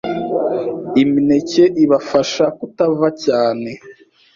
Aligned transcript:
imineke 1.03 1.63
ibafasha 1.83 2.45
kutava 2.57 3.07
cyane 3.23 3.71